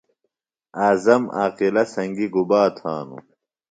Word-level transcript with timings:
اعظم 0.85 1.21
عاقلہ 1.37 1.83
سنگیۡ 1.93 2.31
گُبا 2.33 2.61
تھانوۡ؟ 2.77 3.23